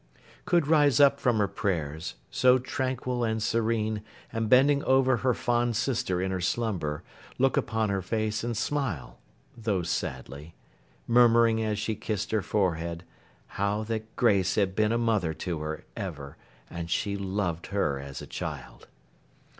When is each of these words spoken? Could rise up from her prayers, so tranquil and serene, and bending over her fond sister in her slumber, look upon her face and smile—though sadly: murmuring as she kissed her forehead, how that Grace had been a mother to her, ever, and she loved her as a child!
Could 0.45 0.65
rise 0.65 0.99
up 0.99 1.19
from 1.19 1.37
her 1.37 1.47
prayers, 1.47 2.15
so 2.31 2.57
tranquil 2.57 3.23
and 3.23 3.39
serene, 3.43 4.01
and 4.33 4.49
bending 4.49 4.83
over 4.85 5.17
her 5.17 5.35
fond 5.35 5.75
sister 5.75 6.19
in 6.19 6.31
her 6.31 6.41
slumber, 6.41 7.03
look 7.37 7.55
upon 7.55 7.89
her 7.89 8.01
face 8.01 8.43
and 8.43 8.57
smile—though 8.57 9.83
sadly: 9.83 10.55
murmuring 11.05 11.61
as 11.61 11.77
she 11.77 11.93
kissed 11.93 12.31
her 12.31 12.41
forehead, 12.41 13.03
how 13.45 13.83
that 13.83 14.15
Grace 14.15 14.55
had 14.55 14.75
been 14.75 14.91
a 14.91 14.97
mother 14.97 15.35
to 15.35 15.59
her, 15.59 15.85
ever, 15.95 16.35
and 16.67 16.89
she 16.89 17.15
loved 17.15 17.67
her 17.67 17.99
as 17.99 18.23
a 18.23 18.25
child! 18.25 18.87